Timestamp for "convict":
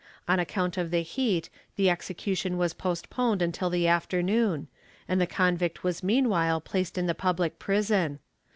5.27-5.83